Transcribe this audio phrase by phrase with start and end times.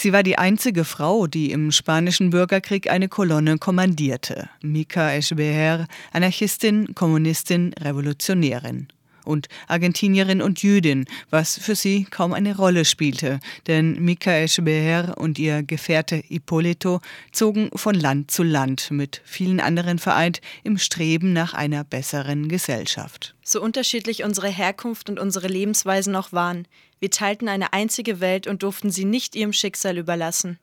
[0.00, 4.48] Sie war die einzige Frau, die im spanischen Bürgerkrieg eine Kolonne kommandierte.
[4.62, 8.88] Mika Echeverría, Anarchistin, Kommunistin, Revolutionärin
[9.24, 15.38] und Argentinierin und Jüdin, was für sie kaum eine Rolle spielte, denn Michael Scheber und
[15.38, 17.00] ihr Gefährte Ippolito
[17.32, 23.34] zogen von Land zu Land mit vielen anderen vereint im Streben nach einer besseren Gesellschaft.
[23.42, 26.66] So unterschiedlich unsere Herkunft und unsere Lebensweisen auch waren,
[26.98, 30.58] wir teilten eine einzige Welt und durften sie nicht ihrem Schicksal überlassen.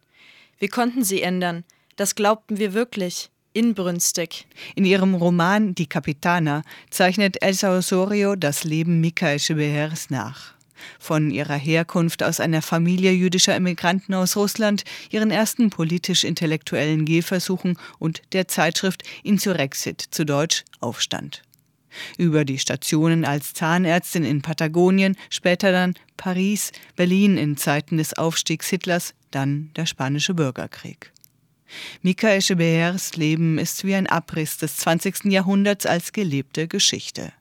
[0.59, 1.63] Wir konnten sie ändern,
[1.95, 4.45] das glaubten wir wirklich inbrünstig.
[4.75, 6.61] In ihrem Roman Die Capitana
[6.91, 10.53] zeichnet Elsa Osorio das Leben Michael Schebehers nach.
[10.99, 18.21] Von ihrer Herkunft aus einer Familie jüdischer Immigranten aus Russland, ihren ersten politisch-intellektuellen Gehversuchen und
[18.31, 21.41] der Zeitschrift Insurrexit, zu Deutsch Aufstand.
[22.19, 28.67] Über die Stationen als Zahnärztin in Patagonien, später dann Paris, Berlin in Zeiten des Aufstiegs
[28.69, 31.11] Hitlers, dann der Spanische Bürgerkrieg.
[32.01, 35.25] Mika Echeverriers Leben ist wie ein Abriss des 20.
[35.25, 37.33] Jahrhunderts als gelebte Geschichte.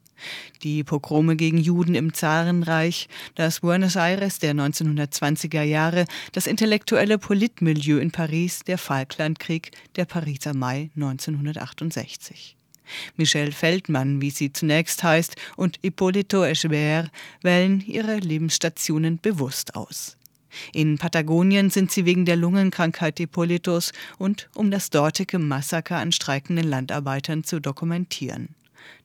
[0.63, 7.99] Die Pogrome gegen Juden im Zarenreich, das Buenos Aires der 1920er Jahre, das intellektuelle Politmilieu
[7.99, 12.57] in Paris, der Falklandkrieg, der Pariser Mai 1968.
[13.17, 17.11] Michelle Feldmann, wie sie zunächst heißt, und Hippolito Echeverrier
[17.43, 20.17] wählen ihre Lebensstationen bewusst aus.
[20.73, 26.69] In Patagonien sind sie wegen der Lungenkrankheit Hippolytos und um das dortige Massaker an streikenden
[26.69, 28.49] Landarbeitern zu dokumentieren.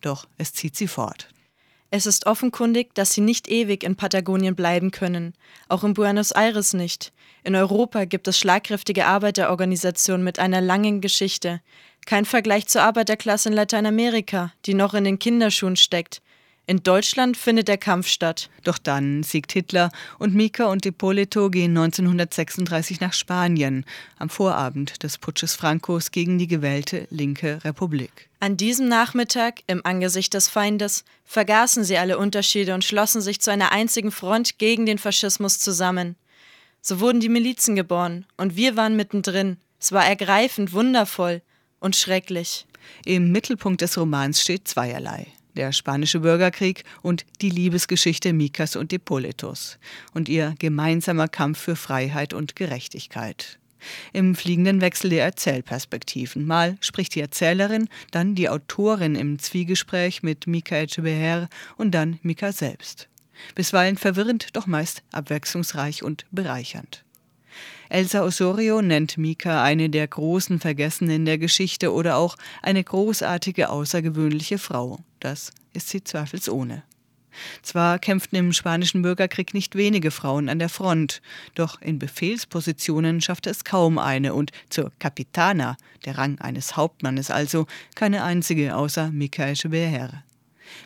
[0.01, 1.29] Doch es zieht sie fort.
[1.93, 5.33] Es ist offenkundig, dass sie nicht ewig in Patagonien bleiben können,
[5.67, 7.11] auch in Buenos Aires nicht.
[7.43, 11.59] In Europa gibt es schlagkräftige Arbeiterorganisationen mit einer langen Geschichte.
[12.05, 16.21] Kein Vergleich zur Arbeiterklasse in Lateinamerika, die noch in den Kinderschuhen steckt.
[16.67, 18.49] In Deutschland findet der Kampf statt.
[18.63, 23.83] Doch dann siegt Hitler und Mika und Ippolito gehen 1936 nach Spanien,
[24.19, 28.29] am Vorabend des Putsches Francos gegen die gewählte linke Republik.
[28.39, 33.51] An diesem Nachmittag, im Angesicht des Feindes, vergaßen sie alle Unterschiede und schlossen sich zu
[33.51, 36.15] einer einzigen Front gegen den Faschismus zusammen.
[36.79, 39.57] So wurden die Milizen geboren und wir waren mittendrin.
[39.79, 41.41] Es war ergreifend, wundervoll
[41.79, 42.65] und schrecklich.
[43.03, 49.79] Im Mittelpunkt des Romans steht zweierlei der spanische Bürgerkrieg und die Liebesgeschichte Mikas und Hippolytos
[50.13, 53.59] und ihr gemeinsamer Kampf für Freiheit und Gerechtigkeit.
[54.13, 56.45] Im fliegenden Wechsel der Erzählperspektiven.
[56.45, 62.51] Mal spricht die Erzählerin, dann die Autorin im Zwiegespräch mit Mika Echeverher und dann Mika
[62.51, 63.07] selbst.
[63.55, 67.03] Bisweilen verwirrend, doch meist abwechslungsreich und bereichernd.
[67.89, 74.57] Elsa Osorio nennt Mika eine der großen Vergessenen der Geschichte oder auch eine großartige, außergewöhnliche
[74.57, 74.99] Frau.
[75.21, 76.83] Das ist sie zweifelsohne.
[77.61, 81.21] Zwar kämpften im spanischen Bürgerkrieg nicht wenige Frauen an der Front,
[81.55, 87.67] doch in Befehlspositionen schaffte es kaum eine und zur Capitana, der Rang eines Hauptmannes also,
[87.95, 90.23] keine einzige außer Michael Beher.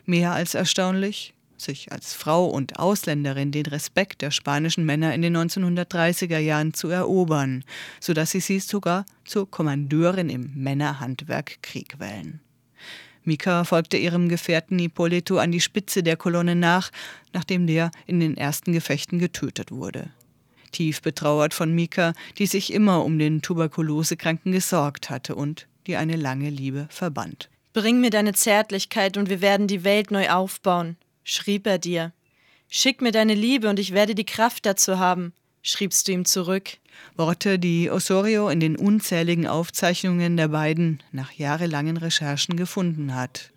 [0.04, 5.36] Mehr als erstaunlich, sich als Frau und Ausländerin den Respekt der spanischen Männer in den
[5.36, 7.64] 1930er Jahren zu erobern,
[7.98, 12.40] so dass sie sie sogar zur Kommandeurin im Männerhandwerk Krieg wählen.
[13.26, 16.90] Mika folgte ihrem Gefährten Ippolito an die Spitze der Kolonne nach,
[17.32, 20.10] nachdem der in den ersten Gefechten getötet wurde.
[20.72, 26.16] Tief betrauert von Mika, die sich immer um den Tuberkulosekranken gesorgt hatte und die eine
[26.16, 27.48] lange Liebe verband.
[27.72, 32.12] Bring mir deine Zärtlichkeit und wir werden die Welt neu aufbauen, schrieb er dir.
[32.68, 35.32] Schick mir deine Liebe und ich werde die Kraft dazu haben,
[35.66, 36.78] schriebst du ihm zurück.
[37.16, 43.50] Worte, die Osorio in den unzähligen Aufzeichnungen der beiden nach jahrelangen Recherchen gefunden hat.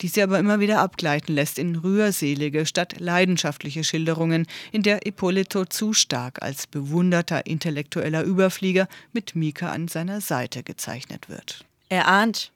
[0.00, 5.64] Die sie aber immer wieder abgleiten lässt in rührselige statt leidenschaftliche Schilderungen, in der Ippolito
[5.66, 11.64] zu stark als bewunderter intellektueller Überflieger mit Mika an seiner Seite gezeichnet wird.
[11.88, 12.52] Er ahnt,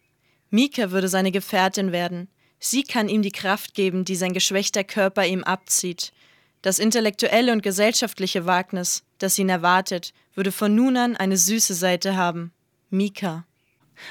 [0.50, 5.26] Mika würde seine Gefährtin werden, Sie kann ihm die Kraft geben, die sein geschwächter Körper
[5.26, 6.12] ihm abzieht.
[6.62, 12.16] Das intellektuelle und gesellschaftliche Wagnis, das ihn erwartet, würde von nun an eine süße Seite
[12.16, 12.52] haben.
[12.90, 13.46] Mika.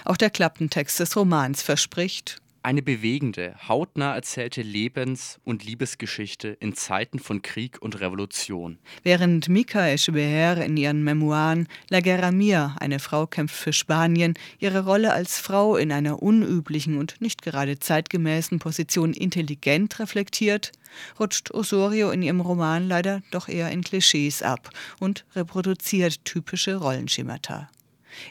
[0.03, 7.19] Auch der Klappentext des Romans verspricht, eine bewegende, hautnah erzählte Lebens- und Liebesgeschichte in Zeiten
[7.19, 8.79] von Krieg und Revolution.
[9.03, 14.83] Während Mika Echeverrier in ihren Memoiren La Guerra Mia, eine Frau kämpft für Spanien, ihre
[14.83, 20.71] Rolle als Frau in einer unüblichen und nicht gerade zeitgemäßen Position intelligent reflektiert,
[21.19, 27.69] rutscht Osorio in ihrem Roman leider doch eher in Klischees ab und reproduziert typische Rollenschemata.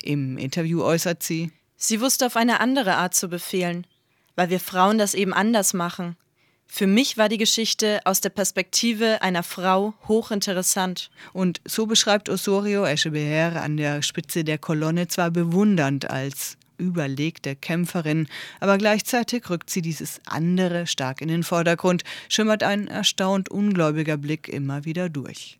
[0.02, 3.86] Im Interview äußert sie, Sie wusste auf eine andere Art zu befehlen,
[4.36, 6.16] weil wir Frauen das eben anders machen.
[6.66, 11.10] Für mich war die Geschichte aus der Perspektive einer Frau hochinteressant.
[11.32, 18.26] Und so beschreibt Osorio Echeverría an der Spitze der Kolonne zwar bewundernd als überlegte Kämpferin,
[18.58, 24.48] aber gleichzeitig rückt sie dieses andere stark in den Vordergrund, schimmert ein erstaunt ungläubiger Blick
[24.48, 25.58] immer wieder durch.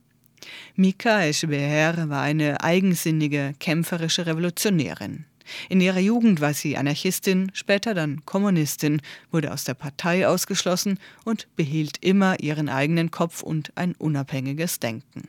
[0.74, 5.26] Mika Echeverría war eine eigensinnige, kämpferische Revolutionärin.
[5.68, 9.00] In ihrer Jugend war sie Anarchistin, später dann Kommunistin,
[9.30, 15.28] wurde aus der Partei ausgeschlossen und behielt immer ihren eigenen Kopf und ein unabhängiges Denken.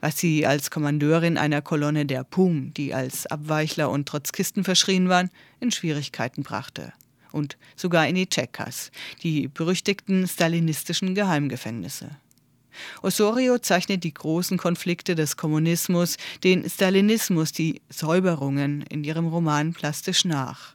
[0.00, 5.30] Was sie als Kommandeurin einer Kolonne der PUM, die als Abweichler und Trotzkisten verschrien waren,
[5.60, 6.92] in Schwierigkeiten brachte.
[7.32, 8.92] Und sogar in die Tschekas,
[9.24, 12.10] die berüchtigten stalinistischen Geheimgefängnisse.
[13.02, 20.24] Osorio zeichnet die großen Konflikte des Kommunismus, den Stalinismus, die Säuberungen in ihrem Roman plastisch
[20.24, 20.74] nach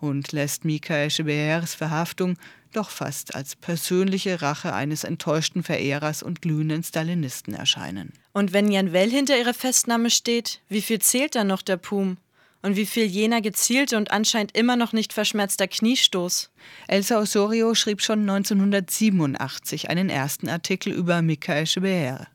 [0.00, 2.36] und lässt Mika Echeverriers Verhaftung
[2.72, 8.12] doch fast als persönliche Rache eines enttäuschten Verehrers und glühenden Stalinisten erscheinen.
[8.32, 12.16] Und wenn Jan Well hinter ihrer Festnahme steht, wie viel zählt dann noch der Pum?
[12.64, 16.48] Und wie viel jener gezielte und anscheinend immer noch nicht verschmerzter Kniestoß?
[16.88, 22.26] Elsa Osorio schrieb schon 1987 einen ersten Artikel über Michael Scheber.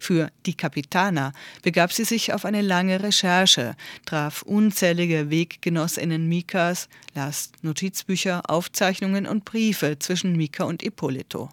[0.00, 3.76] Für Die Capitana begab sie sich auf eine lange Recherche,
[4.06, 11.50] traf unzählige Weggenossinnen Mikas, las Notizbücher, Aufzeichnungen und Briefe zwischen Mika und Ippolito.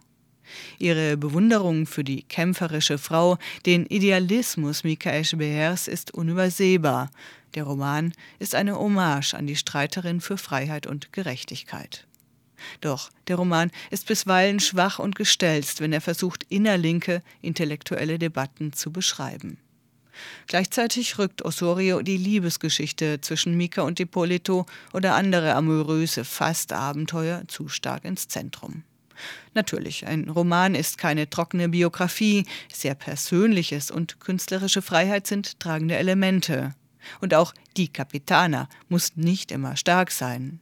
[0.79, 7.11] Ihre Bewunderung für die kämpferische Frau, den Idealismus Michael Schebers ist unübersehbar.
[7.55, 12.07] Der Roman ist eine Hommage an die Streiterin für Freiheit und Gerechtigkeit.
[12.79, 18.91] Doch der Roman ist bisweilen schwach und gestelzt, wenn er versucht, innerlinke intellektuelle Debatten zu
[18.91, 19.57] beschreiben.
[20.47, 28.05] Gleichzeitig rückt Osorio die Liebesgeschichte zwischen Mika und Ippolito oder andere amoröse Fast-Abenteuer zu stark
[28.05, 28.83] ins Zentrum.
[29.53, 36.73] Natürlich, ein Roman ist keine trockene Biografie, sehr Persönliches und künstlerische Freiheit sind tragende Elemente.
[37.19, 40.59] Und auch die Capitana muss nicht immer stark sein.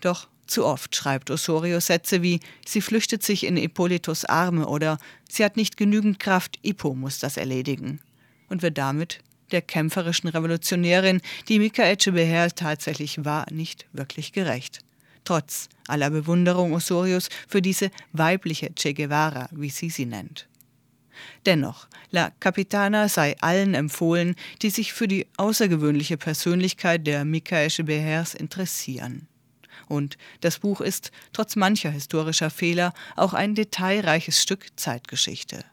[0.00, 4.98] Doch zu oft schreibt Osorio Sätze wie Sie flüchtet sich in Ippolitos Arme oder
[5.28, 8.00] Sie hat nicht genügend Kraft, Ippo muss das erledigen.
[8.48, 9.20] Und wird damit
[9.52, 14.80] der kämpferischen Revolutionärin, die Mika Echeverría tatsächlich war, nicht wirklich gerecht
[15.24, 20.48] trotz aller Bewunderung Osorios für diese weibliche Che Guevara, wie sie sie nennt.
[21.46, 28.34] Dennoch, La Capitana sei allen empfohlen, die sich für die außergewöhnliche Persönlichkeit der Michael Behers
[28.34, 29.26] interessieren.
[29.88, 35.64] Und das Buch ist, trotz mancher historischer Fehler, auch ein detailreiches Stück Zeitgeschichte.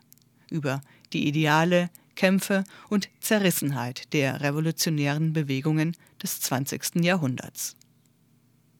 [0.50, 0.82] Über
[1.14, 7.04] die Ideale, Kämpfe und Zerrissenheit der revolutionären Bewegungen des 20.
[7.04, 7.76] Jahrhunderts.